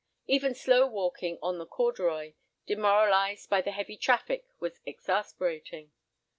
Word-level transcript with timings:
Even 0.25 0.55
slow 0.55 0.87
walking 0.87 1.37
on 1.43 1.59
the 1.59 1.65
Corduroy, 1.67 2.33
demoralised 2.65 3.51
by 3.51 3.61
the 3.61 3.69
heavy 3.69 3.97
traffic, 3.97 4.47
was 4.59 4.79
exasperating. 4.83 5.91